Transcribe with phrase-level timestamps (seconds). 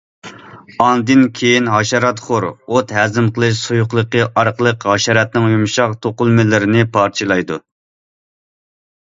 [0.83, 7.61] ئاندىن كېيىن ھاشاراتخور ئوت ھەزىم قىلىش سۇيۇقلۇقى ئارقىلىق ھاشاراتنىڭ يۇمشاق توقۇلمىلىرىنى پارچىلايدۇ.